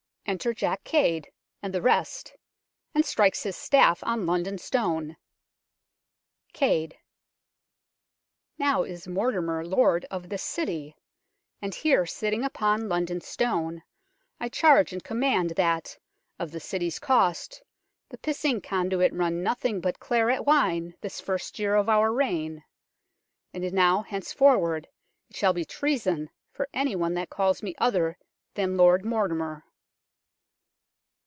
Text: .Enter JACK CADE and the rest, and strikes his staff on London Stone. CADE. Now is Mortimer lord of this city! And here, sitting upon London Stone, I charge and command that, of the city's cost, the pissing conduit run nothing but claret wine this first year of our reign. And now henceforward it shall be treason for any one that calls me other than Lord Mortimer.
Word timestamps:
.Enter 0.27 0.53
JACK 0.53 0.85
CADE 0.85 1.29
and 1.61 1.73
the 1.73 1.81
rest, 1.81 2.35
and 2.95 3.03
strikes 3.05 3.43
his 3.43 3.57
staff 3.57 4.01
on 4.01 4.25
London 4.25 4.57
Stone. 4.57 5.17
CADE. 6.53 6.95
Now 8.57 8.83
is 8.83 9.09
Mortimer 9.09 9.65
lord 9.67 10.05
of 10.09 10.29
this 10.29 10.43
city! 10.43 10.95
And 11.61 11.75
here, 11.75 12.05
sitting 12.05 12.45
upon 12.45 12.87
London 12.87 13.19
Stone, 13.19 13.83
I 14.39 14.47
charge 14.47 14.93
and 14.93 15.03
command 15.03 15.49
that, 15.57 15.97
of 16.39 16.51
the 16.51 16.61
city's 16.61 16.97
cost, 16.97 17.61
the 18.07 18.17
pissing 18.17 18.61
conduit 18.61 19.11
run 19.11 19.43
nothing 19.43 19.81
but 19.81 19.99
claret 19.99 20.45
wine 20.45 20.95
this 21.01 21.19
first 21.19 21.59
year 21.59 21.75
of 21.75 21.89
our 21.89 22.13
reign. 22.13 22.63
And 23.53 23.73
now 23.73 24.03
henceforward 24.03 24.87
it 25.29 25.35
shall 25.35 25.51
be 25.51 25.65
treason 25.65 26.29
for 26.53 26.69
any 26.73 26.95
one 26.95 27.15
that 27.15 27.29
calls 27.29 27.61
me 27.61 27.75
other 27.79 28.17
than 28.53 28.77
Lord 28.77 29.03
Mortimer. 29.03 29.65